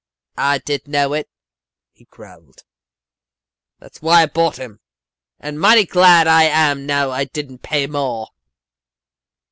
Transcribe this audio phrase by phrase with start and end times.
[0.35, 1.29] "'I did know it,'
[1.91, 2.63] he growled.
[3.77, 4.79] 'That's why I bought him.
[5.39, 8.29] And mighty glad I am now I didn't pay more.